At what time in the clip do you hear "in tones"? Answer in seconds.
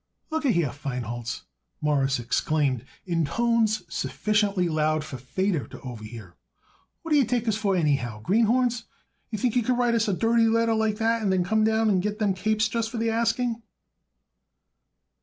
3.05-3.83